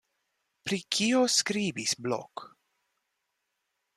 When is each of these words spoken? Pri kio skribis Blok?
Pri 0.69 0.79
kio 0.95 1.19
skribis 1.33 1.93
Blok? 2.07 2.45